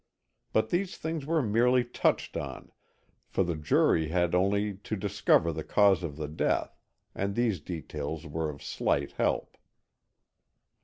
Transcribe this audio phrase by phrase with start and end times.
[0.51, 2.71] But these things were merely touched on,
[3.27, 6.75] for the jury had only to discover the cause of the death,
[7.13, 9.57] and these details were of slight help.